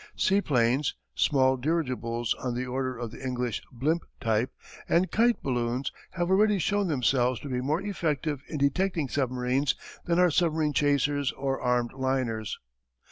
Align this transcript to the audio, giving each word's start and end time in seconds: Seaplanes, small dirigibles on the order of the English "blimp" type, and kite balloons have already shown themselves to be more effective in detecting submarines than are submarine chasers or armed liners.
Seaplanes, 0.17 0.95
small 1.13 1.57
dirigibles 1.57 2.33
on 2.43 2.55
the 2.55 2.65
order 2.65 2.97
of 2.97 3.11
the 3.11 3.23
English 3.23 3.61
"blimp" 3.71 4.01
type, 4.19 4.49
and 4.89 5.11
kite 5.11 5.43
balloons 5.43 5.91
have 6.13 6.31
already 6.31 6.57
shown 6.57 6.87
themselves 6.87 7.39
to 7.41 7.49
be 7.49 7.61
more 7.61 7.83
effective 7.83 8.41
in 8.49 8.57
detecting 8.57 9.09
submarines 9.09 9.75
than 10.05 10.17
are 10.17 10.31
submarine 10.31 10.73
chasers 10.73 11.31
or 11.33 11.61
armed 11.61 11.93
liners. 11.93 12.57